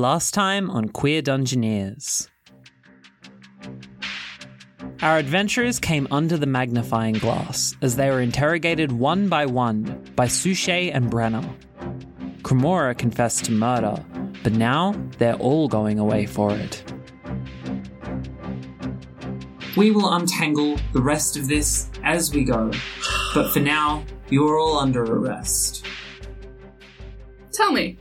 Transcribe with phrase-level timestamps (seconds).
[0.00, 2.30] Last time on Queer Dungeoneers.
[5.02, 10.26] Our adventurers came under the magnifying glass as they were interrogated one by one by
[10.26, 11.46] Suchet and Brenner.
[12.40, 14.02] Cremora confessed to murder,
[14.42, 16.82] but now they're all going away for it.
[19.76, 22.70] We will untangle the rest of this as we go,
[23.34, 25.84] but for now, you are all under arrest.
[27.52, 27.98] Tell me,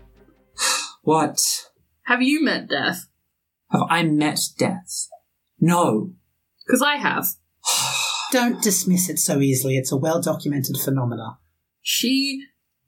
[1.04, 1.69] What?
[2.10, 3.08] Have you met death?
[3.70, 5.08] Have I met death?
[5.60, 6.14] No.
[6.66, 7.28] Because I have.
[8.32, 9.78] Don't dismiss it so easily.
[9.78, 11.38] It's a well documented phenomena.
[11.84, 12.46] She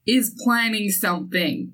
[0.08, 1.74] is planning something.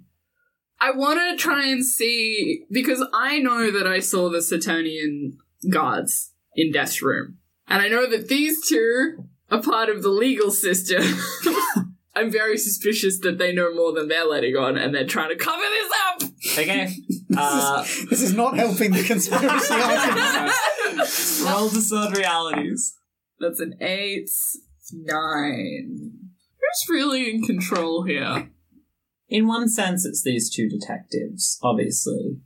[0.82, 5.38] I want to try and see because I know that I saw the Saturnian
[5.72, 10.52] guards in Death's room, and I know that these two are part of the legal
[10.52, 11.02] system.
[12.18, 15.36] I'm very suspicious that they know more than they're letting on, and they're trying to
[15.36, 16.24] cover this up.
[16.60, 16.94] Okay.
[17.40, 20.56] Uh, This is not helping the conspiracy argument.
[21.46, 22.96] roll discern realities.
[23.40, 24.30] That's an eight,
[24.94, 25.98] nine.
[26.58, 28.50] Who's really in control here?
[29.28, 32.38] In one sense, it's these two detectives, obviously.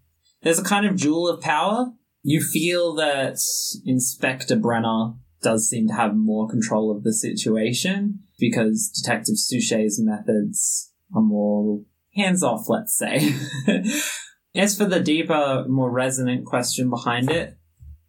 [0.41, 1.91] There's a kind of jewel of power.
[2.23, 3.37] You feel that
[3.85, 10.91] Inspector Brenner does seem to have more control of the situation because Detective Suchet's methods
[11.15, 11.81] are more
[12.15, 13.33] hands off, let's say.
[14.55, 17.57] As for the deeper, more resonant question behind it,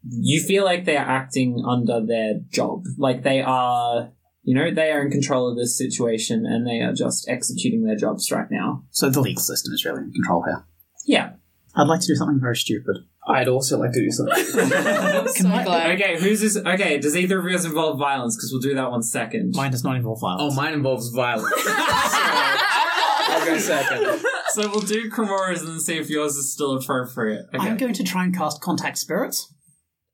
[0.05, 2.84] you feel like they are acting under their job.
[2.98, 4.10] Like they are,
[4.42, 7.97] you know, they are in control of this situation and they are just executing their
[7.97, 8.84] jobs right now.
[8.91, 10.64] So the legal system is really in control here.
[11.06, 11.33] Yeah.
[11.77, 12.97] I'd like to do something very stupid.
[13.27, 14.45] I'd also like to do something.
[15.33, 15.92] So glad.
[15.92, 16.56] Okay, who's this?
[16.56, 18.37] Okay, does either of yours involve violence?
[18.37, 19.55] Because we'll do that one second.
[19.55, 20.53] Mine does not involve violence.
[20.53, 21.53] oh, mine involves violence.
[21.67, 24.20] I'll go second.
[24.50, 27.47] So we'll do Cremora's and then see if yours is still appropriate.
[27.55, 27.67] Okay.
[27.67, 29.53] I'm going to try and cast Contact Spirits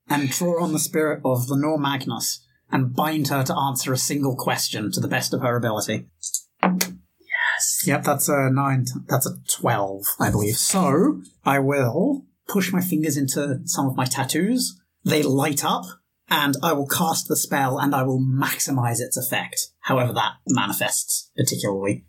[0.09, 4.37] and draw on the spirit of Lenore Magnus and bind her to answer a single
[4.37, 6.07] question to the best of her ability.
[6.63, 7.85] Yes.
[7.87, 8.85] Yep, that's a nine.
[9.09, 10.57] That's a twelve, I believe.
[10.57, 14.81] So I will push my fingers into some of my tattoos.
[15.05, 15.85] They light up,
[16.29, 21.31] and I will cast the spell, and I will maximize its effect, however that manifests
[21.37, 22.05] particularly.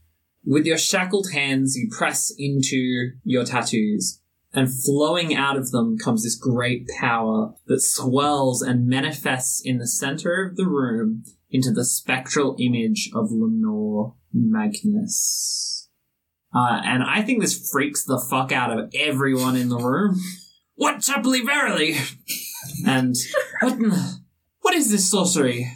[0.46, 4.22] With your shackled hands, you press into your tattoos,
[4.54, 9.88] and flowing out of them comes this great power that swirls and manifests in the
[9.88, 15.79] center of the room into the spectral image of Lenore Magnus.
[16.54, 20.20] Uh, and I think this freaks the fuck out of everyone in the room.
[20.76, 21.96] What chaply verily?
[22.86, 23.16] And
[23.62, 24.20] what, in the-
[24.62, 25.72] what is this sorcery?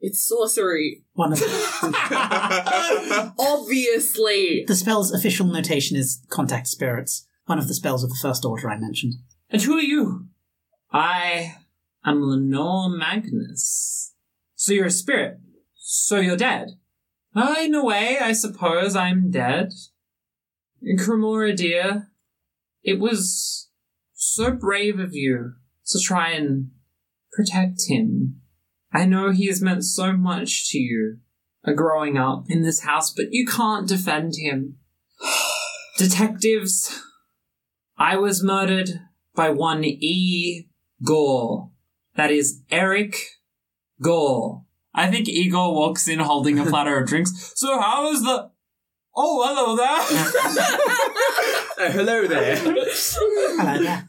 [0.00, 1.04] It's sorcery.
[1.14, 4.64] One of the Obviously.
[4.66, 7.26] the spell's official notation is Contact Spirits.
[7.46, 9.14] One of the spells of the first order I mentioned.
[9.50, 10.26] And who are you?
[10.92, 11.56] I
[12.04, 14.14] am Lenore Magnus.
[14.56, 15.38] So you're a spirit.
[15.76, 16.68] So you're dead.
[17.34, 19.72] Uh, in a way, I suppose I'm dead.
[20.84, 22.08] And Cremora, dear,
[22.82, 23.70] it was
[24.12, 25.54] so brave of you
[25.86, 26.70] to try and
[27.32, 28.40] protect him.
[28.92, 31.18] I know he has meant so much to you
[31.66, 34.76] uh, growing up in this house, but you can't defend him.
[35.98, 37.00] Detectives,
[37.96, 39.00] I was murdered
[39.34, 40.68] by one E.
[41.04, 41.70] Gore.
[42.16, 43.16] That is Eric
[44.00, 44.64] Gore.
[44.94, 47.52] I think Igor walks in holding a platter of drinks.
[47.56, 48.50] So how is the...
[49.16, 50.00] Oh, hello there.
[51.76, 52.56] Uh, hello there.
[52.56, 54.06] Hello there.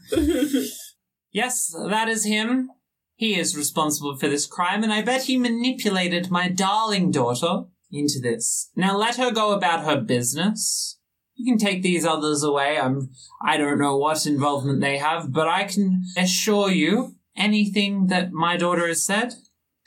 [1.32, 2.70] yes, that is him.
[3.16, 8.20] He is responsible for this crime, and I bet he manipulated my darling daughter into
[8.20, 8.70] this.
[8.76, 10.98] Now let her go about her business.
[11.34, 12.78] You can take these others away.
[12.78, 13.10] I'm,
[13.44, 18.56] I don't know what involvement they have, but I can assure you anything that my
[18.56, 19.34] daughter has said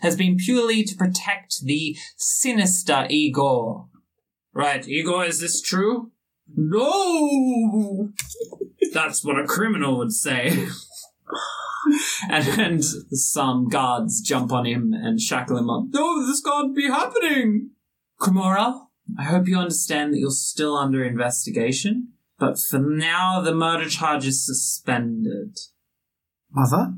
[0.01, 3.87] has been purely to protect the sinister Igor.
[4.53, 6.11] Right, Igor, is this true?
[6.55, 8.09] No!
[8.93, 10.49] That's what a criminal would say.
[12.29, 15.85] and, and some guards jump on him and shackle him up.
[15.89, 17.71] No, this can't be happening!
[18.19, 18.87] Cremora,
[19.17, 24.25] I hope you understand that you're still under investigation, but for now the murder charge
[24.27, 25.57] is suspended.
[26.51, 26.93] Mother,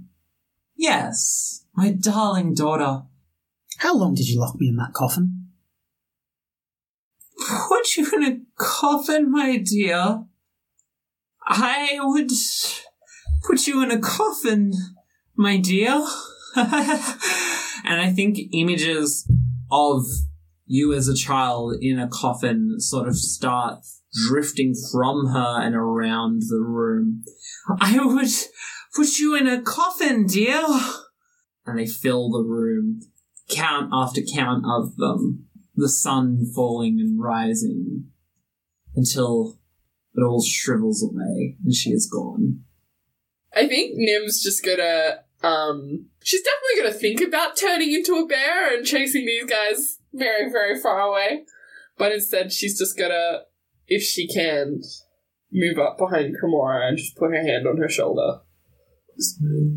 [0.75, 3.03] Yes, my darling daughter.
[3.77, 5.40] how long did you lock me in that coffin?
[7.67, 10.23] Put you in a coffin, my dear.
[11.45, 12.31] I would
[13.43, 14.71] put you in a coffin,
[15.35, 16.05] my dear.
[16.55, 19.29] and I think images
[19.71, 20.05] of
[20.65, 23.83] you as a child in a coffin sort of start
[24.13, 27.23] drifting from her and around the room.
[27.79, 28.29] I would
[28.95, 30.63] put you in a coffin, dear.
[31.65, 33.01] And they fill the room,
[33.49, 38.05] count after count of them, the sun falling and rising
[38.95, 39.57] until
[40.15, 42.61] it all shrivels away and she is gone.
[43.53, 48.75] I think Nim's just gonna um she's definitely gonna think about turning into a bear
[48.75, 51.43] and chasing these guys very, very far away.
[51.97, 53.41] But instead she's just gonna,
[53.87, 54.81] if she can,
[55.51, 58.39] move up behind Cremora and just put her hand on her shoulder.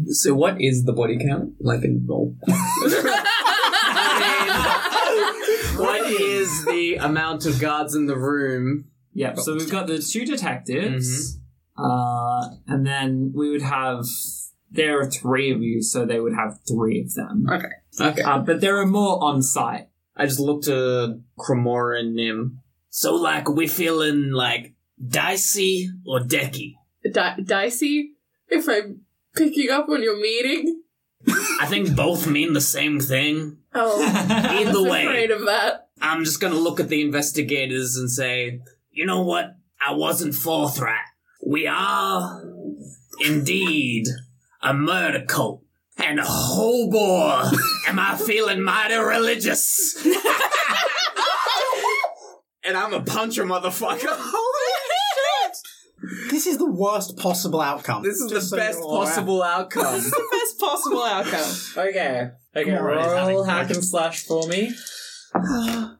[0.07, 1.55] So what is the body count?
[1.61, 2.37] Like in roll?
[5.77, 8.87] what is the amount of guards in the room?
[9.15, 11.39] Yep, so we've got the two detectives,
[11.79, 14.05] uh, and then we would have.
[14.71, 17.47] There are three of you, so they would have three of them.
[18.01, 18.23] Okay.
[18.23, 19.89] Uh, but there are more on site.
[20.17, 22.61] I just looked to Cremora and Nim.
[22.89, 24.75] So like we feeling like
[25.05, 26.75] dicey or decky?
[27.13, 28.15] Di- Dicey,
[28.49, 29.03] if I'm
[29.37, 30.83] picking up on your meeting.
[31.61, 33.59] I think both mean the same thing.
[33.75, 35.05] Oh, I Either was way.
[35.07, 35.89] afraid of that.
[36.01, 38.61] I'm just gonna look at the investigators and say,
[38.91, 39.57] you know what?
[39.87, 40.99] I wasn't forthright.
[41.47, 42.43] We are
[43.21, 44.07] indeed
[44.63, 45.63] a murder cult.
[45.97, 47.51] And oh boy,
[47.89, 49.95] am I feeling mighty religious.
[52.65, 54.33] and I'm a puncher, motherfucker.
[56.07, 56.31] Holy shit!
[56.31, 58.03] This is the worst possible outcome.
[58.03, 59.07] This is Just the so best you're aware.
[59.07, 59.95] possible outcome.
[59.95, 61.87] This is the best possible outcome.
[61.89, 62.31] Okay.
[62.57, 64.73] Okay, Come on, it's roll having hack and slash for me.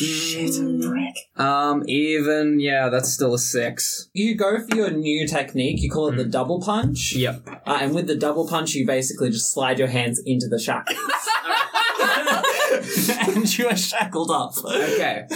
[0.00, 1.14] Shit, prick.
[1.36, 4.08] um, even, yeah, that's still a six.
[4.14, 5.82] You go for your new technique.
[5.82, 7.12] You call it the double punch.
[7.14, 7.42] Yep.
[7.66, 10.98] Uh, and with the double punch, you basically just slide your hands into the shackles.
[13.36, 14.52] and you are shackled up.
[14.64, 15.26] Okay.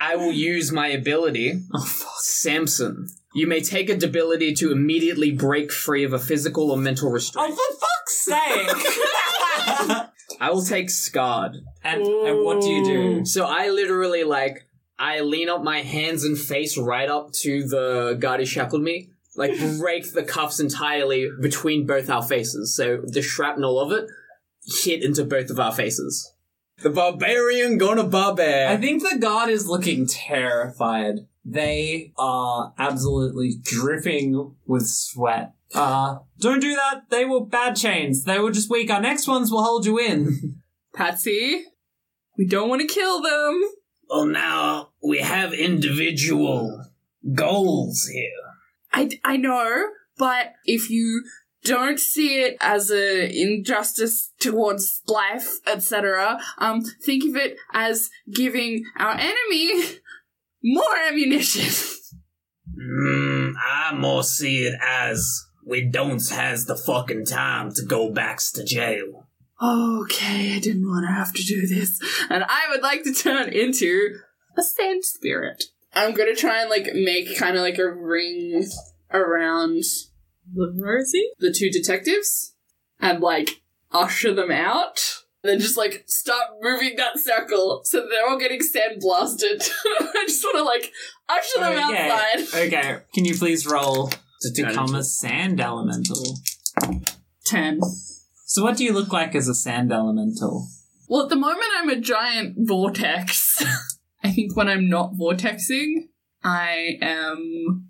[0.00, 1.60] I will use my ability.
[1.74, 2.12] Oh, fuck.
[2.18, 3.08] Samson.
[3.34, 7.52] You may take a debility to immediately break free of a physical or mental restraint.
[7.52, 10.06] Oh, for fuck's sake!
[10.40, 11.56] I will take Scarred.
[11.84, 13.24] and, and what do you do?
[13.24, 14.66] So I literally, like,
[14.98, 19.10] I lean up my hands and face right up to the guard who shackled me.
[19.36, 22.74] Like, break the cuffs entirely between both our faces.
[22.74, 24.08] So the shrapnel of it
[24.82, 26.32] hit into both of our faces.
[26.82, 28.68] The barbarian gonna barbear.
[28.68, 31.26] I think the god is looking terrified.
[31.44, 35.54] They are absolutely dripping with sweat.
[35.74, 37.08] Uh, don't do that.
[37.10, 38.24] They were bad chains.
[38.24, 38.90] They were just weak.
[38.90, 40.60] Our next ones will hold you in.
[40.94, 41.64] Patsy,
[42.36, 43.62] we don't want to kill them.
[44.08, 46.84] Well, now we have individual
[47.34, 48.30] goals here.
[48.92, 51.24] I, I know, but if you
[51.66, 58.84] don't see it as a injustice towards life, etc., um, think of it as giving
[58.96, 59.98] our enemy
[60.62, 61.64] more ammunition.
[62.78, 68.38] Mm, I more see it as we don't has the fucking time to go back
[68.54, 69.26] to jail.
[69.60, 73.48] okay, I didn't want to have to do this, and I would like to turn
[73.48, 74.18] into
[74.56, 75.64] a sand spirit.
[75.94, 78.64] I'm gonna try and like make kind of like a ring
[79.10, 79.82] around
[80.54, 81.30] Rosie?
[81.38, 82.54] the two detectives
[83.00, 83.60] and like
[83.92, 84.98] usher them out.
[85.42, 89.62] Then just like start moving that circle so they're all getting sand blasted.
[90.00, 90.90] I just want to like
[91.28, 92.08] usher them Okay.
[92.10, 92.66] outside.
[92.66, 94.10] Okay, can you please roll
[94.42, 96.38] to turn become a sand elemental?
[97.44, 97.80] Ten.
[98.44, 100.66] So, what do you look like as a sand elemental?
[101.08, 103.62] Well, at the moment I'm a giant vortex.
[104.24, 106.08] I think when I'm not vortexing,
[106.42, 107.88] I am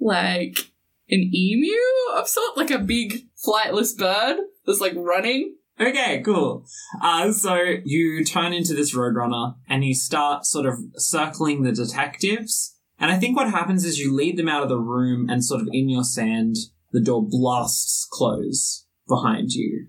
[0.00, 0.70] like
[1.10, 1.76] an emu
[2.14, 5.56] of sort, like a big flightless bird that's like running.
[5.80, 6.64] Okay, cool.
[7.02, 12.76] Uh, so you turn into this roadrunner and you start sort of circling the detectives.
[12.98, 15.60] And I think what happens is you lead them out of the room and sort
[15.60, 16.56] of in your sand,
[16.92, 19.88] the door blasts close behind you.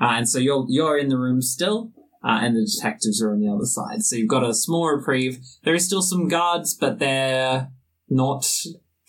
[0.00, 1.90] Uh, and so you're, you're in the room still,
[2.22, 4.02] uh, and the detectives are on the other side.
[4.02, 5.40] So you've got a small reprieve.
[5.64, 7.70] There is still some guards, but they're
[8.10, 8.46] not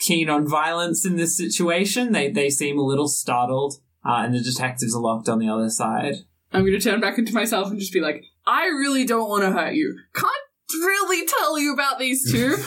[0.10, 2.14] keen on violence in this situation.
[2.14, 3.76] They, they seem a little startled.
[4.04, 6.16] Uh, and the detectives are locked on the other side.
[6.52, 9.52] I'm gonna turn back into myself and just be like, I really don't want to
[9.52, 9.96] hurt you.
[10.16, 10.34] Can't
[10.74, 12.58] really tell you about these two.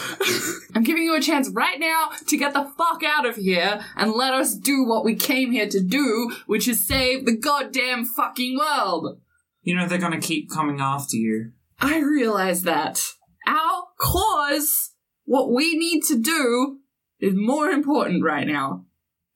[0.75, 4.13] I'm giving you a chance right now to get the fuck out of here and
[4.13, 8.57] let us do what we came here to do, which is save the goddamn fucking
[8.57, 9.19] world.
[9.63, 11.53] You know they're gonna keep coming after you.
[11.81, 13.03] I realize that.
[13.49, 14.91] Our cause,
[15.25, 16.79] what we need to do,
[17.23, 18.85] is more important right now.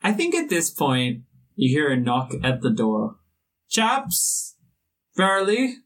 [0.02, 1.23] I think at this point,
[1.55, 3.16] you hear a knock at the door.
[3.71, 4.57] Chaps?
[5.16, 5.76] Verily?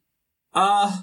[0.52, 1.02] Uh,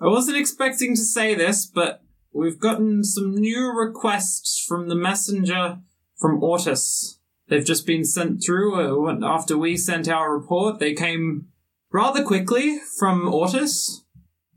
[0.00, 5.78] I wasn't expecting to say this, but we've gotten some new requests from the messenger
[6.18, 7.18] from Ortis.
[7.48, 10.78] They've just been sent through uh, after we sent our report.
[10.80, 11.48] They came
[11.92, 14.02] rather quickly from Ortis.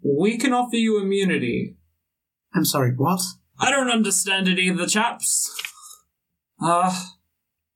[0.04, 1.77] We can offer you immunity.
[2.54, 3.22] I'm sorry, what?
[3.60, 5.51] I don't understand it either, chaps.
[6.62, 6.94] Uh,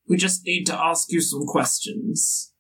[0.08, 2.54] we just need to ask you some questions.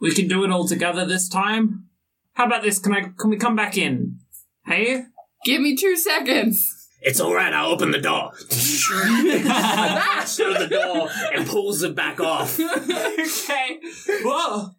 [0.00, 1.88] We can do it all together this time.
[2.34, 2.78] How about this?
[2.78, 4.20] Can I can we come back in?
[4.64, 5.04] Hey?
[5.44, 6.74] Give me two seconds.
[7.00, 8.32] It's alright, I'll open the door.
[8.50, 9.06] Shut
[10.58, 12.58] the door and pulls it back off.
[12.58, 13.78] okay.
[14.22, 14.70] Whoa.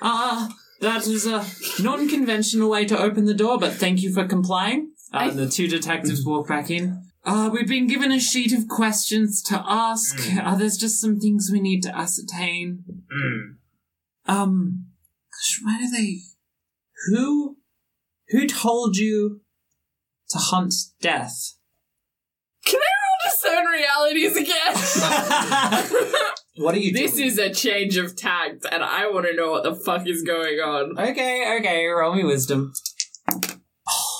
[0.00, 0.48] Uh,
[0.80, 1.44] that is a
[1.82, 4.92] non-conventional way to open the door, but thank you for complying.
[5.12, 7.04] Uh, I- the two detectives walk back in.
[7.24, 10.18] Uh, we've been given a sheet of questions to ask.
[10.42, 12.84] Uh, there's just some things we need to ascertain.
[13.12, 13.56] Mm.
[14.26, 14.86] Um,
[15.30, 16.18] gosh, why do they?
[17.06, 17.58] Who,
[18.28, 19.40] who told you
[20.30, 21.54] to hunt death?
[22.64, 24.74] Can I roll discern realities again?
[26.56, 29.62] What are you this is a change of tact, and I want to know what
[29.62, 30.98] the fuck is going on.
[30.98, 31.56] okay.
[31.58, 32.74] Okay, roll me wisdom.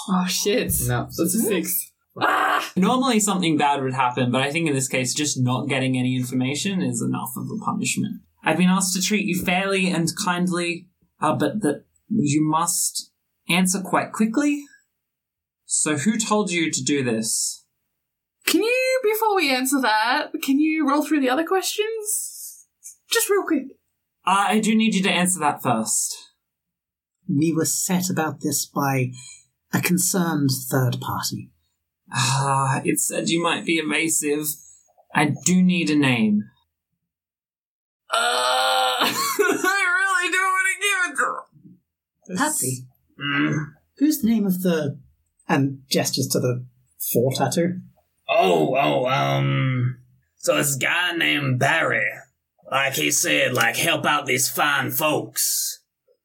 [0.08, 0.72] Oh shit.
[0.86, 1.04] No.
[1.04, 1.91] That's a six.
[2.20, 2.70] Ah!
[2.76, 6.16] Normally something bad would happen, but I think in this case, just not getting any
[6.16, 8.20] information is enough of a punishment.
[8.44, 10.88] I've been asked to treat you fairly and kindly,
[11.20, 13.10] uh, but that you must
[13.48, 14.64] answer quite quickly.
[15.64, 17.64] So, who told you to do this?
[18.46, 22.66] Can you, before we answer that, can you roll through the other questions?
[23.10, 23.64] Just real quick.
[24.26, 26.16] Uh, I do need you to answer that first.
[27.28, 29.12] We were set about this by
[29.72, 31.51] a concerned third party.
[32.14, 34.46] Ah, it said you might be evasive.
[35.14, 36.42] I do need a name.
[38.12, 42.86] Uh, I really don't want to give it to Patsy,
[43.18, 43.66] Mm.
[43.98, 44.98] who's the name of the.
[45.48, 46.64] and gestures to the
[47.12, 47.80] four tattoo?
[48.28, 49.98] Oh, oh, um.
[50.36, 52.08] So this guy named Barry,
[52.70, 55.80] like he said, like help out these fine folks.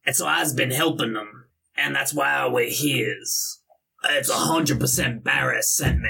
[0.06, 1.46] And so I've been helping them.
[1.76, 3.57] And that's why we're here's.
[4.10, 6.10] It's a hundred percent Barry sent me.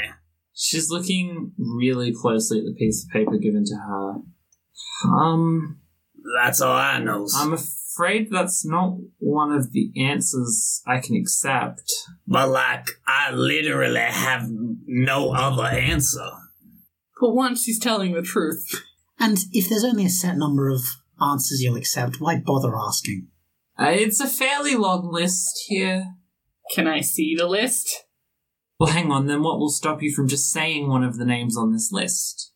[0.54, 4.14] She's looking really closely at the piece of paper given to her.
[5.06, 5.80] Um,
[6.42, 7.28] That's all I know.
[7.36, 11.84] I'm afraid that's not one of the answers I can accept.
[12.28, 16.28] but like, I literally have no other answer.
[17.20, 18.84] For once, he's telling the truth.
[19.20, 20.82] And if there's only a set number of
[21.22, 23.28] answers you'll accept, why bother asking?
[23.80, 26.06] Uh, it's a fairly long list here.
[26.74, 28.06] Can I see the list?
[28.80, 31.58] Well, hang on, then what will stop you from just saying one of the names
[31.58, 32.54] on this list?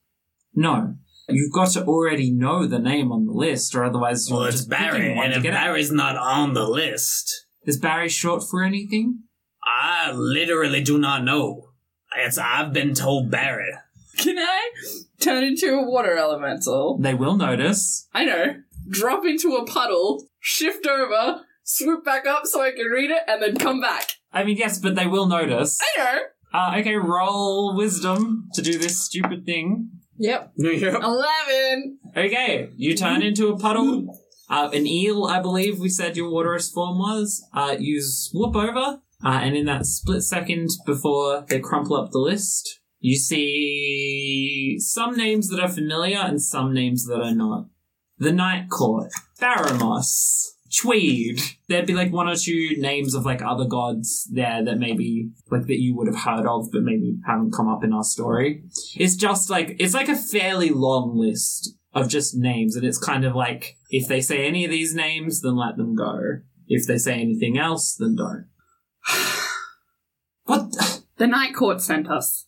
[0.53, 0.95] No.
[1.27, 4.57] You've got to already know the name on the list, or otherwise you're Well, it's
[4.57, 5.65] just Barry, picking one and to if get out.
[5.65, 9.23] Barry's not on the list, Is Barry short for anything?
[9.63, 11.69] I literally do not know.
[12.17, 13.71] It's I've been told Barry.
[14.17, 14.71] Can I
[15.19, 16.97] turn into a water elemental?
[16.99, 18.07] They will notice.
[18.13, 18.55] I know.
[18.89, 23.41] Drop into a puddle, shift over, swoop back up so I can read it, and
[23.41, 24.11] then come back.
[24.31, 25.79] I mean, yes, but they will notice.
[25.81, 26.19] I know.
[26.53, 29.89] Uh, okay, roll wisdom to do this stupid thing.
[30.17, 30.53] Yep.
[30.57, 31.01] Yep.
[31.01, 31.99] Eleven.
[32.15, 34.17] Okay, you turn into a puddle.
[34.49, 37.41] Uh, an eel, I believe we said your waterous form was.
[37.53, 42.19] Uh, you swoop over, uh, and in that split second before they crumple up the
[42.19, 47.67] list, you see some names that are familiar and some names that are not.
[48.17, 50.49] The Night Court, Baramos,
[50.79, 51.41] Tweed.
[51.67, 55.67] There'd be like one or two names of like other gods there that maybe like
[55.67, 58.63] that you would have heard of, but maybe haven't come up in our story.
[58.95, 63.25] It's just like it's like a fairly long list of just names, and it's kind
[63.25, 66.19] of like if they say any of these names, then let them go.
[66.67, 68.47] If they say anything else, then don't.
[70.43, 70.73] what?
[71.17, 72.47] The Night Court sent us.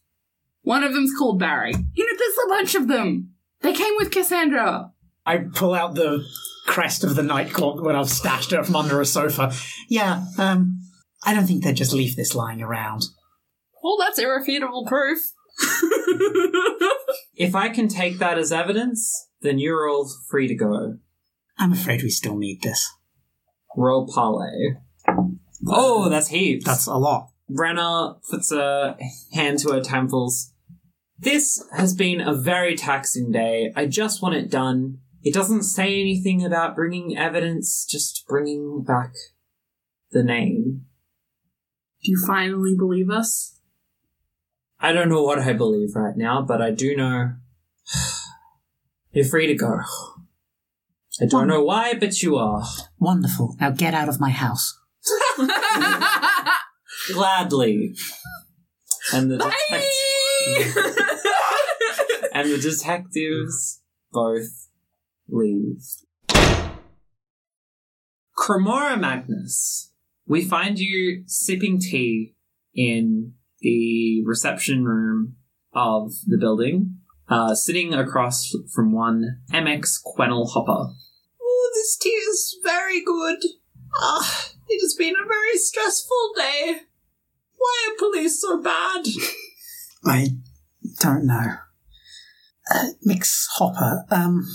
[0.64, 1.74] One of them's called Barry.
[1.94, 3.36] You know, there's a bunch of them.
[3.62, 4.92] They came with Cassandra.
[5.28, 6.26] I pull out the
[6.66, 9.54] crest of the night court when I've stashed it from under a sofa.
[9.90, 10.80] Yeah, um,
[11.26, 13.04] I don't think they'd just leave this lying around.
[13.84, 15.20] Well, that's irrefutable proof.
[17.36, 20.98] If I can take that as evidence, then you're all free to go.
[21.58, 22.92] I'm afraid we still need this.
[23.76, 24.76] Roll parlay.
[25.68, 26.66] Oh, that's heaps.
[26.66, 27.30] That's a lot.
[27.50, 28.98] Brenner puts a
[29.34, 30.54] hand to her temples.
[31.18, 33.72] This has been a very taxing day.
[33.76, 35.00] I just want it done.
[35.24, 39.14] It doesn't say anything about bringing evidence, just bringing back
[40.12, 40.86] the name.
[42.04, 43.58] Do you finally believe us?
[44.82, 47.36] I don't know what I believe right now, but I do know
[49.14, 49.80] you're free to go.
[51.22, 52.66] I don't know why, but you are.
[53.00, 53.56] Wonderful.
[53.62, 54.78] Now get out of my house.
[57.14, 57.96] Gladly.
[59.14, 59.62] And the detect-
[62.34, 64.68] and the detectives both
[65.30, 65.84] leave.
[68.38, 69.92] Cremora Magnus,
[70.26, 72.36] we find you sipping tea
[72.76, 75.36] in the reception room
[75.74, 76.98] of the building,
[77.30, 80.94] uh, sitting across from one MX Quennel Hopper.
[81.42, 83.38] Oh, this tea is very good.
[83.96, 86.82] Ah, it has been a very stressful day.
[87.56, 89.06] Why are police so bad?
[90.06, 90.28] I
[91.00, 91.56] don't know.
[92.74, 94.46] Uh, Mix Hopper, um,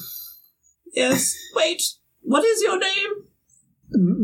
[0.98, 1.80] Yes, wait,
[2.22, 3.10] what is your name?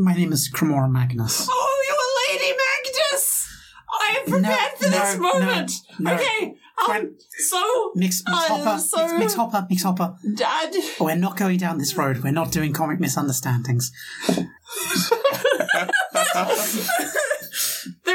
[0.02, 1.46] my name is Cremora Magnus.
[1.48, 2.10] Oh, you're a
[2.42, 3.46] Lady Magnus!
[3.92, 5.70] I am prepared No, for this no, moment.
[6.00, 6.14] no.
[6.14, 6.54] Okay,
[6.90, 10.16] um, so, Mix, Mix Uh, Hopper, so- Mix, Mix Hopper, Mix Hopper.
[10.34, 12.24] Dad, We're not going down this road.
[12.24, 13.92] We're not doing comic misunderstandings.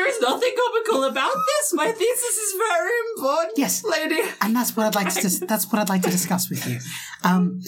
[0.09, 1.73] is nothing comical about this.
[1.73, 3.83] My thesis is very important, Yes.
[3.83, 4.21] lady.
[4.41, 6.79] And that's what I'd like to dis- that's what I'd like to discuss with you.
[7.23, 7.61] Um,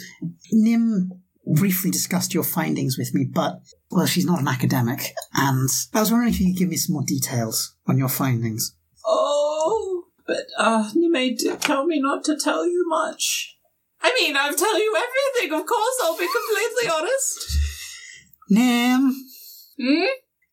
[0.52, 1.12] Nim
[1.46, 6.12] briefly discussed your findings with me, but well, she's not an academic, and I was
[6.12, 8.76] wondering if you could give me some more details on your findings.
[9.06, 13.58] Oh, but uh, you may tell me not to tell you much.
[14.02, 17.58] I mean, I'll tell you everything, of course, I'll be completely honest.
[18.50, 19.14] Nim,
[19.80, 20.06] Hmm?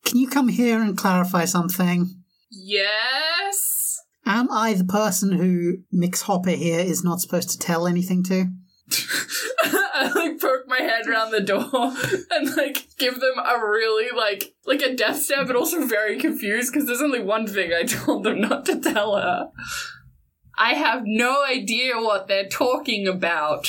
[0.09, 2.09] Can you come here and clarify something?
[2.51, 4.01] Yes.
[4.25, 8.47] Am I the person who Mix Hopper here is not supposed to tell anything to?
[9.65, 11.63] I like poke my head around the door
[12.31, 16.73] and like give them a really like like a death stare, but also very confused
[16.73, 19.51] because there's only one thing I told them not to tell her.
[20.57, 23.69] I have no idea what they're talking about.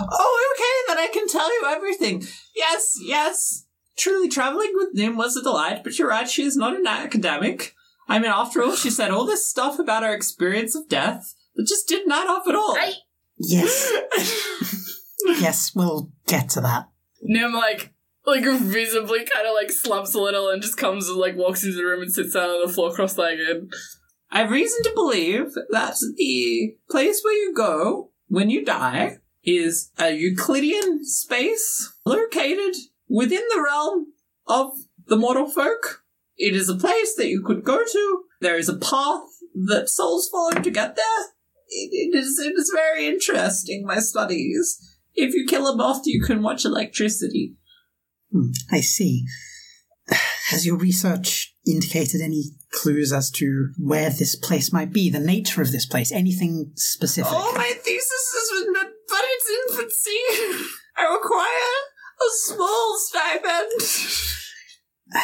[0.00, 2.24] Oh, okay, then I can tell you everything.
[2.54, 3.65] Yes, yes.
[3.96, 7.74] Truly, traveling with Nim was a delight, but you're right, she is not an academic.
[8.08, 11.66] I mean, after all, she said all this stuff about our experience of death that
[11.66, 12.76] just didn't add up at all.
[12.78, 12.94] I-
[13.38, 13.92] Yes,
[15.40, 16.88] yes, we'll get to that.
[17.22, 17.92] Nim like
[18.24, 21.76] like visibly kind of like slumps a little and just comes and like walks into
[21.76, 23.70] the room and sits down on the floor cross-legged.
[24.30, 29.90] I have reason to believe that the place where you go when you die is
[29.98, 32.74] a Euclidean space located
[33.08, 34.12] within the realm
[34.46, 34.72] of
[35.06, 36.02] the mortal folk.
[36.36, 38.22] It is a place that you could go to.
[38.40, 39.22] There is a path
[39.54, 41.24] that souls follow to get there.
[41.68, 44.78] It, it is it is very interesting, my studies.
[45.14, 47.56] If you kill a moth, you can watch electricity.
[48.30, 49.24] Hmm, I see.
[50.48, 55.62] Has your research indicated any clues as to where this place might be, the nature
[55.62, 57.32] of this place, anything specific?
[57.34, 58.72] Oh, my thesis is in
[59.08, 60.66] but its infancy.
[60.98, 61.75] I require
[62.26, 63.80] a small stipend.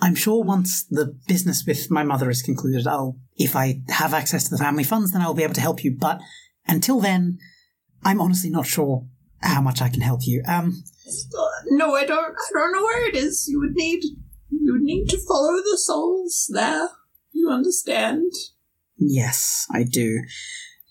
[0.00, 4.44] I'm sure once the business with my mother is concluded, I'll, if I have access
[4.44, 5.96] to the family funds, then I'll be able to help you.
[5.98, 6.20] But
[6.68, 7.38] until then,
[8.04, 9.06] I'm honestly not sure
[9.42, 10.42] how much I can help you.
[10.46, 10.84] Um,
[11.66, 12.34] No, I don't.
[12.34, 13.46] I don't know where it is.
[13.48, 14.02] You would need.
[14.50, 16.90] You would need to follow the souls there.
[17.32, 18.32] You understand?
[18.96, 20.20] yes, I do.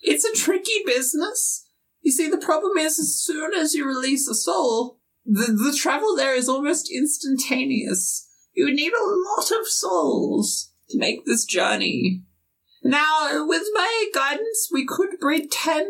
[0.02, 1.66] It's a tricky business.
[2.00, 4.97] You see, the problem is, as soon as you release a soul,
[5.28, 8.26] the the travel there is almost instantaneous.
[8.54, 12.22] You would need a lot of souls to make this journey.
[12.82, 15.86] Now, with my guidance, we could breed ten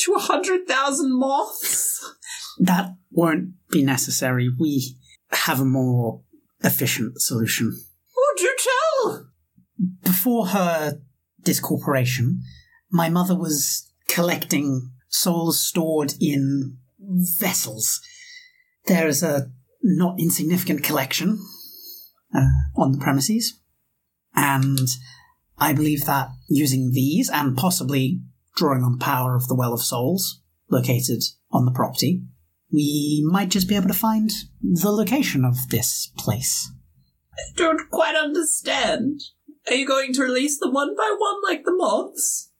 [0.00, 2.04] to a hundred thousand moths.
[2.58, 4.48] That won't be necessary.
[4.60, 4.96] We
[5.30, 6.22] have a more
[6.62, 7.72] efficient solution.
[8.36, 9.26] Do you tell!
[10.02, 11.00] Before her
[11.42, 12.42] discorporation,
[12.90, 18.00] my mother was collecting souls stored in vessels.
[18.86, 19.50] There is a
[19.82, 21.38] not insignificant collection
[22.34, 23.60] uh, on the premises,
[24.34, 24.88] and
[25.58, 28.20] I believe that using these and possibly
[28.56, 32.22] drawing on the power of the Well of Souls located on the property,
[32.72, 34.30] we might just be able to find
[34.62, 36.70] the location of this place.
[37.32, 39.20] I don't quite understand.
[39.68, 42.50] Are you going to release them one by one like the moths?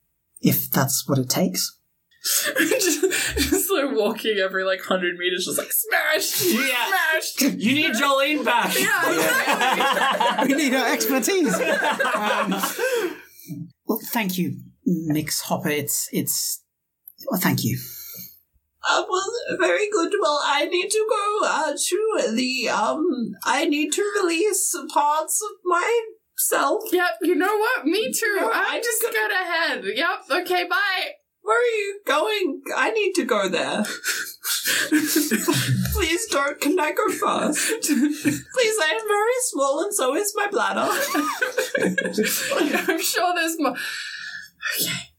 [0.40, 1.78] If that's what it takes.
[2.58, 3.02] just,
[3.36, 6.86] just like walking every like hundred meters, just like smash, Yeah.
[6.88, 7.52] smash.
[7.58, 8.74] You need Jolene back.
[8.78, 10.54] Yeah, exactly.
[10.54, 11.54] we need our expertise.
[11.54, 12.54] Um,
[13.86, 14.56] well, thank you,
[14.86, 15.68] Mix Hopper.
[15.68, 16.62] It's it's.
[17.30, 17.78] Well, thank you.
[18.88, 20.12] Uh, well, very good.
[20.20, 23.32] Well, I need to go uh, to the um.
[23.44, 26.84] I need to release parts of myself.
[26.90, 27.84] Yep, you know what?
[27.84, 28.36] Me too.
[28.40, 29.84] No, I'm I just just gonna head.
[29.84, 31.12] Yep, okay, bye.
[31.44, 32.62] Where are you going?
[32.74, 33.84] I need to go there.
[35.92, 36.58] Please don't.
[36.58, 37.68] Can I go fast?
[37.82, 40.88] Please, I am very small and so is my bladder.
[42.88, 43.76] I'm sure there's more.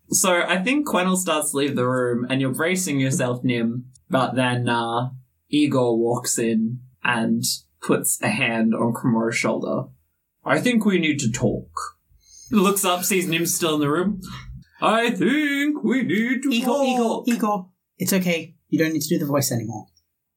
[0.10, 3.86] So I think Quennel starts to leave the room, and you're bracing yourself, Nim.
[4.10, 5.10] But then uh,
[5.50, 7.44] Igor walks in and
[7.82, 9.90] puts a hand on Cremor's shoulder.
[10.44, 11.70] I think we need to talk.
[12.50, 14.22] Looks up, sees Nim still in the room.
[14.82, 17.28] I think we need to Igor, talk.
[17.28, 17.70] Igor.
[17.98, 18.56] It's okay.
[18.70, 19.88] You don't need to do the voice anymore.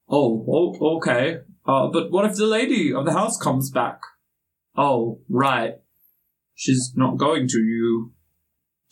[0.08, 1.40] Oh, oh, okay.
[1.66, 4.00] Uh, but what if the lady of the house comes back?
[4.76, 5.74] Oh, right.
[6.54, 7.58] She's not going to.
[7.58, 8.12] You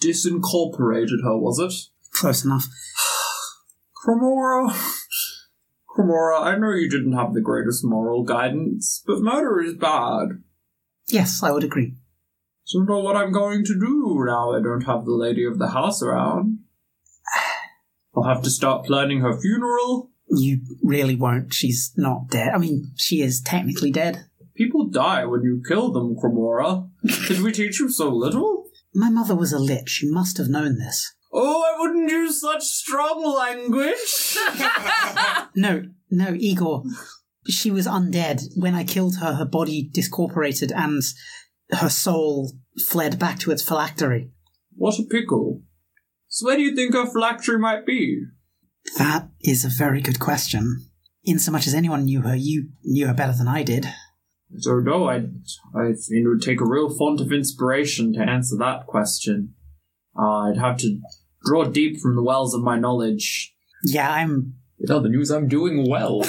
[0.02, 1.72] disincorporated her, was it?
[2.12, 2.66] Close enough.
[4.04, 4.76] Cromora.
[5.88, 10.42] Cromora, I know you didn't have the greatest moral guidance, but murder is bad.
[11.06, 11.94] Yes, I would agree.
[12.66, 15.68] So know what I'm going to do now I don't have the lady of the
[15.68, 16.58] house around.
[18.16, 20.10] I'll have to start planning her funeral.
[20.28, 21.54] You really won't.
[21.54, 22.48] She's not dead.
[22.52, 24.26] I mean, she is technically dead.
[24.56, 26.90] People die when you kill them, Cremora.
[27.28, 28.64] Did we teach you so little?
[28.92, 30.02] My mother was a lich.
[30.02, 31.14] You must have known this.
[31.32, 34.36] Oh, I wouldn't use such strong language.
[35.58, 36.82] No, no, Igor.
[37.46, 38.42] She was undead.
[38.56, 41.02] When I killed her, her body discorporated and
[41.72, 42.52] her soul
[42.88, 44.30] fled back to its phylactery.
[44.74, 45.62] what a pickle.
[46.28, 48.24] So where do you think her phylactery might be?
[48.98, 50.86] That is a very good question.
[51.24, 53.86] Insomuch as anyone knew her, you knew her better than I did.
[53.86, 55.08] I don't know.
[55.08, 55.16] I,
[55.74, 59.54] I think it would take a real font of inspiration to answer that question.
[60.16, 61.00] Uh, I'd have to
[61.44, 63.54] draw deep from the wells of my knowledge.
[63.82, 64.54] Yeah, I'm.
[64.78, 66.20] In other news, I'm doing well.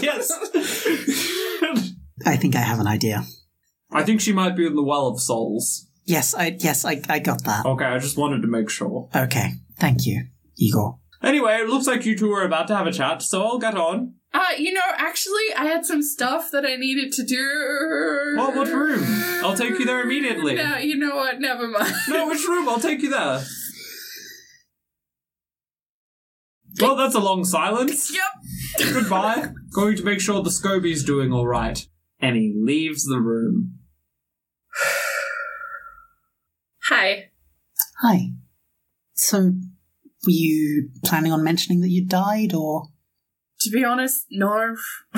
[0.00, 0.30] yes.
[2.24, 3.24] I think I have an idea.
[3.90, 5.86] I think she might be in the well of souls.
[6.04, 7.66] Yes, I yes, I, I got that.
[7.66, 9.08] Okay, I just wanted to make sure.
[9.14, 10.98] Okay, thank you, Igor.
[11.22, 13.76] Anyway, it looks like you two are about to have a chat, so I'll get
[13.76, 14.14] on.
[14.32, 18.34] Uh, you know, actually, I had some stuff that I needed to do.
[18.36, 19.02] What, what room?
[19.42, 20.54] I'll take you there immediately.
[20.54, 21.40] No, you know what?
[21.40, 21.94] Never mind.
[22.08, 22.68] No, which room?
[22.68, 23.42] I'll take you there.
[26.80, 28.14] Well, that's a long silence.
[28.14, 28.92] Yep.
[28.92, 29.48] Goodbye.
[29.72, 31.84] Going to make sure the Scoby's doing all right.
[32.20, 33.77] And he leaves the room.
[36.88, 37.30] Hi.
[38.02, 38.30] Hi.
[39.14, 39.52] So, were
[40.26, 42.88] you planning on mentioning that you died, or
[43.60, 44.76] To be honest, no.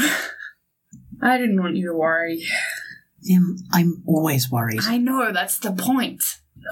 [1.23, 2.43] I didn't want you to worry.
[3.37, 4.81] um, I'm always worried.
[4.83, 6.23] I know, that's the point.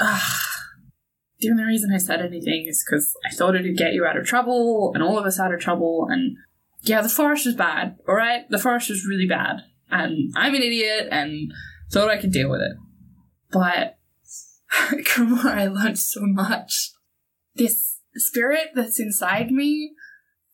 [0.01, 0.33] Ugh.
[1.41, 4.27] The only reason I said anything is because I thought it'd get you out of
[4.27, 6.09] trouble and all of us out of trouble.
[6.11, 6.37] And
[6.83, 8.49] yeah, the forest was bad, alright?
[8.51, 9.61] The forest was really bad.
[9.91, 11.53] And I'm an idiot and
[11.93, 12.77] thought I could deal with it.
[13.53, 13.98] But,
[15.19, 16.93] on, I learned so much.
[17.55, 19.93] This spirit that's inside me,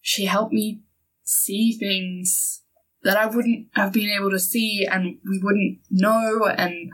[0.00, 0.82] she helped me
[1.24, 2.62] see things
[3.02, 6.90] that I wouldn't have been able to see and we wouldn't know and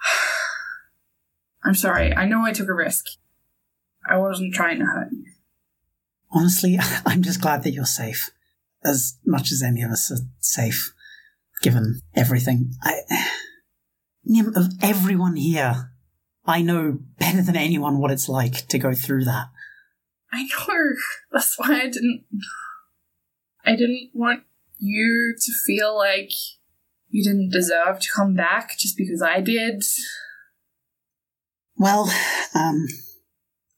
[1.64, 2.14] I'm sorry.
[2.14, 3.06] I know I took a risk.
[4.08, 5.24] I wasn't trying to hurt you.
[6.30, 8.30] Honestly, I'm just glad that you're safe,
[8.84, 10.94] as much as any of us are safe,
[11.62, 12.72] given everything.
[12.82, 13.00] I,
[14.24, 15.90] Nim, of everyone here,
[16.48, 19.48] I know better than anyone what it's like to go through that.
[20.32, 20.94] I know.
[21.32, 22.24] That's why I didn't.
[23.64, 24.44] I didn't want
[24.78, 26.30] you to feel like
[27.10, 29.82] you didn't deserve to come back just because I did.
[31.76, 32.10] Well,
[32.54, 32.86] um,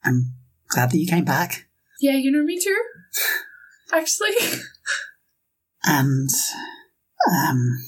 [0.04, 0.34] I'm
[0.68, 1.66] glad that you came back,
[2.00, 2.82] Yeah, you know me too.
[3.92, 4.30] Actually,
[5.84, 6.28] and
[7.30, 7.78] um,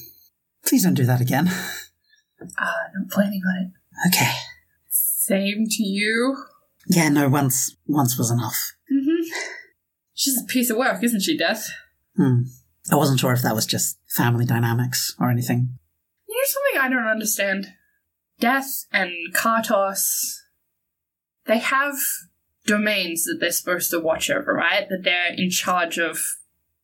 [0.65, 1.47] please don't do that again.
[1.47, 4.13] uh, not planning on it.
[4.13, 4.31] Okay.
[5.25, 6.35] Same to you.
[6.85, 8.73] Yeah, no, once once was enough.
[8.91, 9.29] Mm-hmm.
[10.13, 11.69] She's a piece of work, isn't she, Death?
[12.17, 12.41] Hmm.
[12.91, 15.79] I wasn't sure if that was just family dynamics or anything.
[16.27, 17.67] You know something I don't understand?
[18.41, 20.39] Death and Kartos,
[21.45, 21.95] they have
[22.65, 24.89] domains that they're supposed to watch over, right?
[24.89, 26.19] That they're in charge of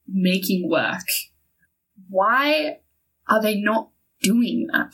[0.08, 1.04] making work.
[2.08, 2.78] Why
[3.28, 3.90] are they not
[4.22, 4.94] doing that?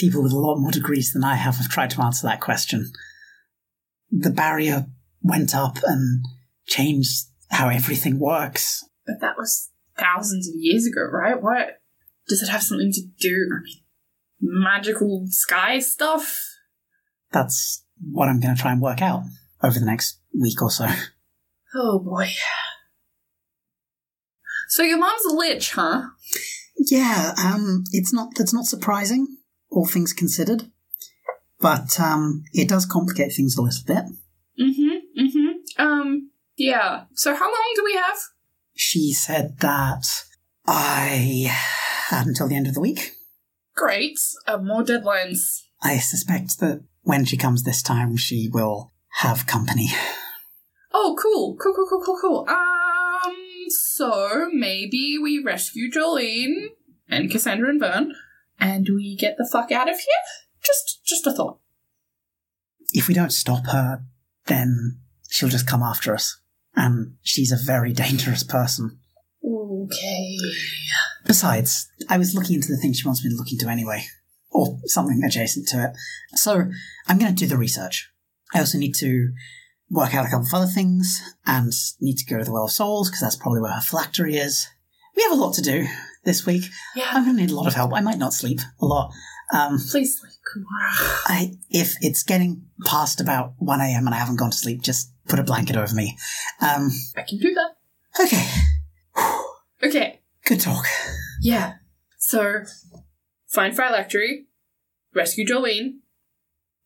[0.00, 2.90] People with a lot more degrees than I have have tried to answer that question.
[4.10, 4.86] The barrier
[5.22, 6.24] went up and
[6.66, 8.82] changed how everything works.
[9.06, 11.40] But that was thousands of years ago, right?
[11.40, 11.80] What
[12.28, 13.50] does it have something to do?
[13.52, 13.82] I mean,
[14.40, 16.46] magical sky stuff?
[17.30, 19.24] That's what I'm going to try and work out
[19.62, 20.86] over the next week or so.
[21.74, 22.30] Oh boy.
[24.68, 26.02] So your mom's a lich, huh?
[26.78, 29.36] Yeah, um, it's not that's not surprising,
[29.70, 30.64] all things considered,
[31.60, 34.04] but um, it does complicate things a little bit.
[34.60, 35.20] Mm-hmm.
[35.22, 35.82] Mm-hmm.
[35.82, 37.04] Um, Yeah.
[37.14, 38.18] So how long do we have?
[38.74, 40.04] She said that
[40.66, 41.48] I
[42.08, 43.12] had until the end of the week.
[43.74, 44.18] Great.
[44.46, 45.62] Uh, more deadlines.
[45.82, 49.88] I suspect that when she comes this time, she will have company.
[50.92, 51.56] Oh, cool.
[51.62, 52.46] Cool, cool, cool, cool, cool.
[52.48, 53.34] Um,
[53.68, 56.66] so maybe we rescue Jolene
[57.08, 58.14] and Cassandra and Vern,
[58.60, 60.22] and we get the fuck out of here?
[60.64, 61.58] Just, just a thought.
[62.92, 64.02] If we don't stop her,
[64.46, 66.40] then she'll just come after us.
[66.76, 68.98] And she's a very dangerous person.
[69.44, 70.36] Okay.
[71.26, 74.04] Besides, I was looking into the thing she wants me to look into anyway,
[74.50, 75.90] or something adjacent to it.
[76.36, 76.70] So
[77.06, 78.10] I'm going to do the research.
[78.54, 79.32] I also need to
[79.90, 82.72] work out a couple of other things, and need to go to the Well of
[82.72, 84.68] Souls because that's probably where her phylactery is.
[85.16, 85.86] We have a lot to do
[86.24, 86.64] this week.
[86.94, 87.08] Yeah.
[87.12, 87.92] I'm going to need a lot of help.
[87.94, 89.12] I might not sleep a lot.
[89.52, 91.20] Um, Please, Kumara.
[91.26, 94.06] I, if it's getting past about 1 a.m.
[94.06, 96.16] and I haven't gone to sleep, just put a blanket over me.
[96.60, 98.22] Um, I can do that.
[98.22, 98.46] okay,
[99.82, 100.20] Okay.
[100.44, 100.84] good talk.
[101.40, 101.74] Yeah.
[102.18, 102.62] So,
[103.48, 104.46] find phylactery,
[105.14, 105.98] rescue Jolene,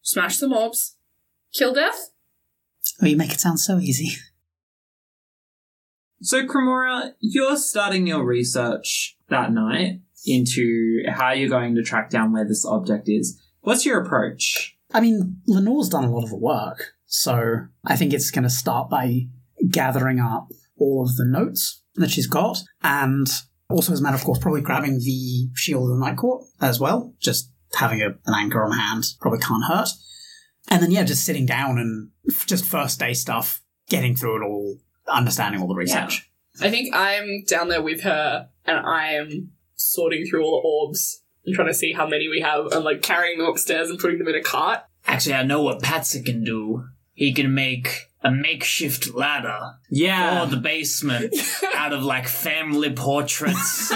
[0.01, 0.97] smash the mobs,
[1.53, 2.11] kill death.
[3.03, 4.17] Oh, you make it sound so easy.
[6.25, 12.33] So, Cremora, you're starting your research that night into how you're going to track down
[12.33, 13.39] where this object is.
[13.61, 14.75] What's your approach?
[14.95, 18.51] I mean, Lenore's done a lot of the work, so I think it's going to
[18.51, 19.27] start by
[19.71, 23.27] gathering up all of the notes that she's got, and
[23.69, 26.81] also, as a matter of course, probably grabbing the Shield of the Night Court as
[26.81, 27.15] well.
[27.21, 29.91] Just having a, an anchor on hand probably can't hurt.
[30.71, 32.09] And then, yeah, just sitting down and
[32.47, 36.31] just first day stuff, getting through it all, understanding all the research.
[36.61, 41.23] I think I'm down there with her, and I am sorting through all the orbs
[41.45, 44.19] and trying to see how many we have, and like carrying them upstairs and putting
[44.19, 44.81] them in a cart.
[45.07, 46.85] Actually, I know what Patsy can do.
[47.13, 50.45] He can make a makeshift ladder Yeah.
[50.45, 51.35] for the basement
[51.75, 53.91] out of like family portraits,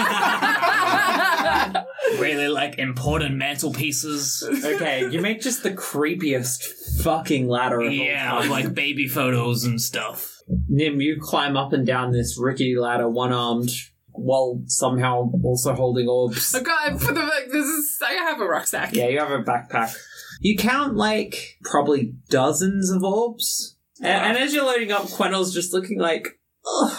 [2.19, 4.43] really like important mantelpieces.
[4.65, 8.51] okay, you make just the creepiest fucking ladder of Yeah, all with time.
[8.65, 10.35] like baby photos and stuff.
[10.67, 13.69] Nim, you climb up and down this rickety ladder, one armed,
[14.11, 16.53] while somehow also holding orbs.
[16.55, 18.93] Okay, for the this is I have a rucksack.
[18.95, 19.95] Yeah, you have a backpack.
[20.41, 23.75] You count like probably dozens of orbs.
[24.01, 26.98] A- And, as you're loading up, Quennel's just looking like, Ugh,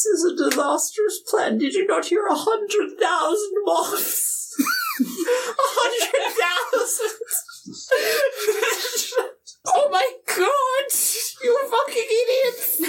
[0.00, 1.58] this is a disastrous plan.
[1.58, 4.56] Did you not hear a hundred thousand moths?
[4.98, 5.04] a
[5.76, 7.18] hundred thousand!
[9.66, 10.86] oh my god!
[11.42, 12.80] You fucking idiots!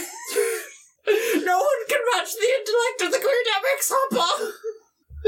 [1.45, 3.43] no one can match the intellect of the Queer
[3.89, 4.53] Hopper!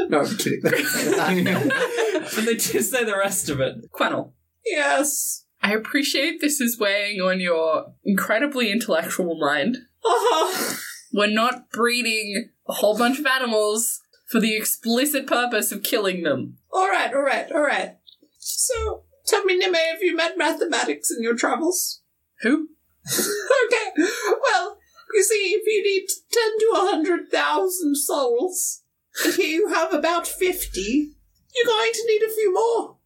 [0.10, 0.62] No, I'm kidding.
[0.64, 2.32] They didn't say that.
[2.36, 3.76] but they do say the rest of it.
[3.92, 4.34] Quennel.
[4.66, 5.46] Yes.
[5.62, 9.78] I appreciate this is weighing on your incredibly intellectual mind.
[10.04, 10.78] Uh-huh.
[11.14, 16.58] We're not breeding a whole bunch of animals for the explicit purpose of killing them.
[16.72, 17.98] All right, all right, all right.
[18.40, 22.02] So, tell me, Nime, have you met mathematics in your travels?
[22.42, 22.70] Who?
[23.08, 23.92] okay.
[23.98, 24.80] Well,
[25.14, 28.82] you see, if you need ten to a hundred thousand souls,
[29.24, 31.14] and here you have about fifty,
[31.56, 32.98] you're going to need a few more.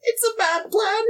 [0.00, 1.04] It's a bad plan.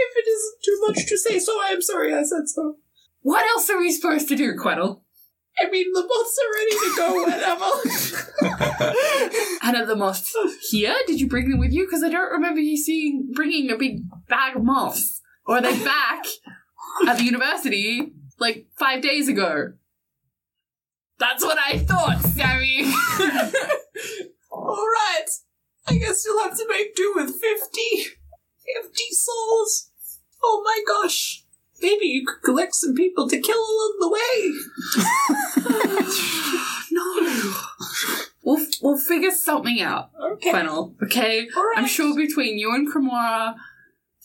[0.00, 2.76] If it isn't too much to say so, I am sorry I said so.
[3.22, 5.02] What else are we supposed to do, Quennel?
[5.60, 7.70] I mean, the moths are ready to go whenever.
[9.62, 10.34] And are the moths
[10.70, 10.94] here?
[11.06, 11.84] Did you bring them with you?
[11.84, 15.20] Because I don't remember you seeing bringing a big bag of moths.
[15.46, 16.24] Or are they back
[17.06, 19.72] at the university like five days ago?
[21.18, 22.84] That's what I thought, Sammy.
[24.50, 25.26] All right.
[25.88, 27.80] I guess you'll have to make do with 50.
[28.82, 29.90] 50 souls.
[30.42, 31.44] Oh my gosh.
[31.80, 34.52] Maybe you could collect some people to kill along the way.
[36.92, 37.54] no.
[38.44, 40.50] We'll, we'll figure something out, Okay.
[40.50, 41.46] Quennel, okay?
[41.56, 41.78] All right.
[41.78, 43.54] I'm sure between you and Cremora,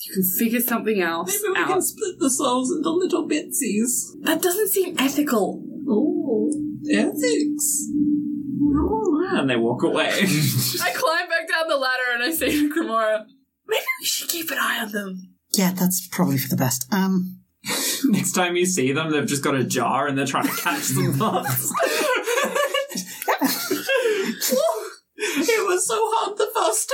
[0.06, 1.68] you can figure something else Maybe we out.
[1.68, 4.12] can split the souls into little bitsies.
[4.22, 5.62] That doesn't seem ethical.
[5.90, 6.52] Oh,
[6.90, 7.88] ethics.
[9.36, 10.10] And they walk away.
[10.10, 13.26] I climb back down the ladder and I say to Cremora,
[13.68, 15.34] maybe we should keep an eye on them.
[15.54, 16.88] Yeah, that's probably for the best.
[16.94, 17.40] Um,
[18.06, 20.82] Next time you see them, they've just got a jar and they're trying to catch
[20.84, 21.72] some moths.
[25.18, 26.94] it was so hard the first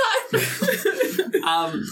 [1.42, 1.42] time.
[1.44, 1.84] um,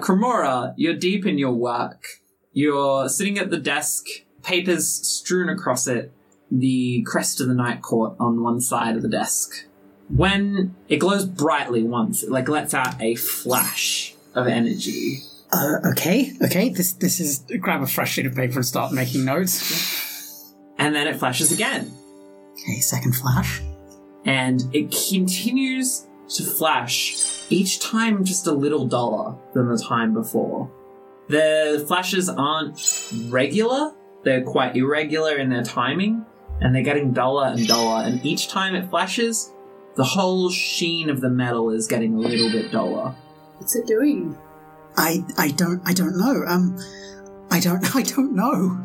[0.00, 2.04] Cremora, you're deep in your work.
[2.52, 4.04] You're sitting at the desk,
[4.42, 6.12] papers strewn across it,
[6.50, 9.66] the crest of the night court on one side of the desk.
[10.08, 15.22] When it glows brightly once, it like lets out a flash of energy.
[15.52, 16.68] Uh, okay, okay.
[16.70, 20.52] This this is grab a fresh sheet of paper and start making notes.
[20.78, 21.92] and then it flashes again.
[22.52, 23.60] Okay, second flash.
[24.24, 27.16] and it continues to flash
[27.48, 30.70] each time just a little duller than the time before.
[31.28, 33.92] The flashes aren't regular,
[34.24, 36.24] they're quite irregular in their timing,
[36.60, 39.52] and they're getting duller and duller, and each time it flashes,
[39.96, 43.14] the whole sheen of the metal is getting a little bit duller.
[43.58, 44.36] What's it doing?
[44.96, 46.44] I I don't I don't know.
[46.46, 46.76] Um,
[47.50, 48.82] I don't I don't know.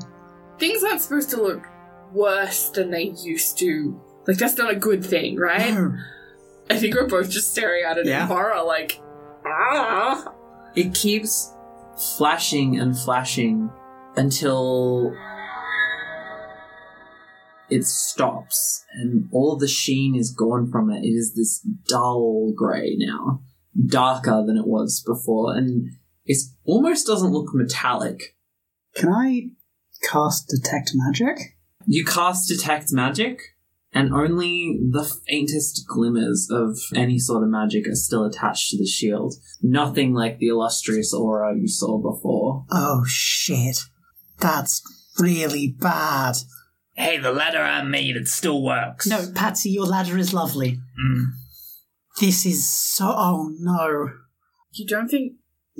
[0.60, 1.66] Things aren't supposed to look
[2.14, 4.00] worse than they used to.
[4.28, 5.74] Like, that's not a good thing, right?
[5.74, 5.96] No.
[6.70, 8.22] I think we're both just staring at it Yeah.
[8.22, 9.02] in horror, like,
[9.46, 10.32] ah.
[10.76, 11.52] It keeps
[12.18, 13.72] flashing and flashing
[14.16, 15.12] until
[17.70, 21.04] it stops and all the sheen is gone from it.
[21.04, 23.42] It is this dull grey now,
[23.88, 25.90] darker than it was before, and
[26.32, 28.36] it almost doesn't look metallic.
[28.96, 29.50] Can I
[30.04, 31.38] cast detect magic?
[31.86, 33.40] You cast Detect Magic,
[33.94, 38.86] and only the faintest glimmers of any sort of magic are still attached to the
[38.86, 39.36] shield.
[39.62, 42.66] Nothing like the illustrious aura you saw before.
[42.72, 43.84] Oh shit.
[44.40, 44.82] That's
[45.20, 46.36] really bad.
[46.96, 49.08] Hey, the ladder I made, it still works.
[49.08, 50.80] No, Patsy, your ladder is lovely.
[51.04, 51.26] Mm.
[52.20, 53.06] This is so.
[53.08, 54.10] Oh no.
[54.74, 55.34] You don't think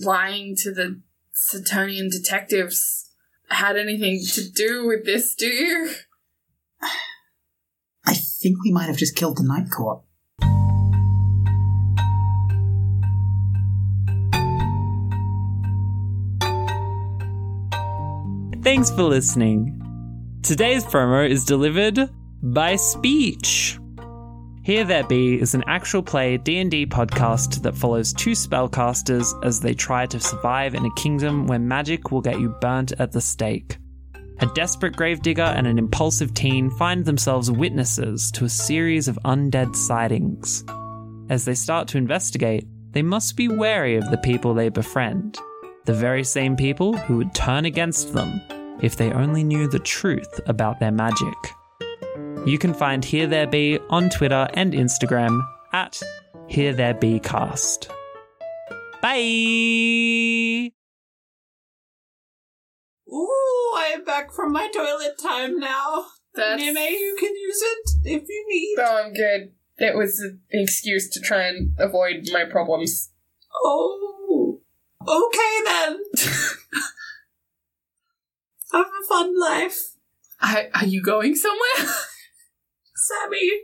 [0.04, 1.02] lying to the
[1.34, 3.10] Satonian detectives
[3.50, 5.92] had anything to do with this, do you?
[8.06, 10.02] I think we might have just killed the Night Court.
[18.64, 19.78] Thanks for listening.
[20.44, 22.10] Today's promo is delivered
[22.42, 23.81] by Speech.
[24.64, 29.74] Here There Be is an actual play D&D podcast that follows two spellcasters as they
[29.74, 33.80] try to survive in a kingdom where magic will get you burnt at the stake.
[34.38, 39.76] A desperate gravedigger and an impulsive teen find themselves witnesses to a series of undead
[39.76, 40.64] sightings.
[41.32, 45.40] As they start to investigate, they must be wary of the people they befriend,
[45.86, 48.40] the very same people who would turn against them
[48.84, 51.34] if they only knew the truth about their magic.
[52.44, 56.02] You can find Here There Be on Twitter and Instagram at
[56.48, 57.92] Here There Be Cast.
[59.00, 60.72] Bye!
[63.14, 66.08] Ooh, I'm back from my toilet time now.
[66.34, 66.60] That's.
[66.60, 68.76] Nime, you can use it if you need.
[68.80, 69.52] Oh, I'm good.
[69.78, 73.12] It was an excuse to try and avoid my problems.
[73.64, 74.62] Oh,
[75.08, 76.00] okay then.
[78.72, 79.92] Have a fun life,
[80.42, 81.94] I, are you going somewhere?
[83.12, 83.64] Sammy.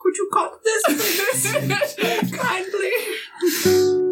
[0.00, 2.32] Could you cut this, please?
[2.36, 4.05] Kindly.